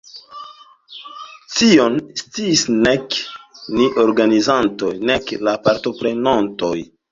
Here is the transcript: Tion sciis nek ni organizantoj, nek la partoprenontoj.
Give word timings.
Tion 1.57 1.99
sciis 2.21 2.63
nek 2.89 3.19
ni 3.75 3.91
organizantoj, 4.07 4.93
nek 5.13 5.33
la 5.51 5.57
partoprenontoj. 5.71 6.75